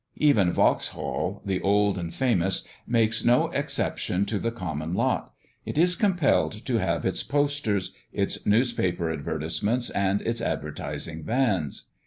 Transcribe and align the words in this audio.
Even 0.17 0.51
Vauxhall 0.51 1.43
the 1.45 1.61
old 1.61 1.95
and 1.99 2.11
famous 2.11 2.67
makes 2.87 3.23
no 3.23 3.49
exception 3.49 4.25
to 4.25 4.39
the 4.39 4.49
common 4.49 4.95
lot; 4.95 5.31
it 5.63 5.77
is 5.77 5.95
compelled 5.95 6.65
to 6.65 6.79
have 6.79 7.05
its 7.05 7.21
posters, 7.21 7.93
its 8.11 8.43
newspaper 8.43 9.11
advertisements, 9.13 9.91
and 9.91 10.23
its 10.23 10.41
advertising 10.41 11.23
vans. 11.23 11.91